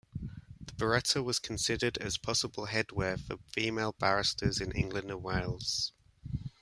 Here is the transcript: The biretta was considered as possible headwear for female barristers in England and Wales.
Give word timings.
The 0.65 0.73
biretta 0.73 1.21
was 1.23 1.37
considered 1.37 1.99
as 1.99 2.17
possible 2.17 2.65
headwear 2.65 3.19
for 3.19 3.37
female 3.53 3.91
barristers 3.99 4.59
in 4.59 4.71
England 4.71 5.11
and 5.11 5.21
Wales. 5.21 5.93